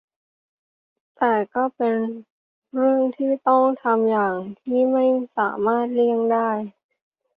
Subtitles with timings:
[1.17, 1.97] แต่ก็เป็น
[2.75, 5.05] เรื่องที่ต้องทำอย่างที่ไม่
[5.37, 6.49] สามารถเลี่ยงได้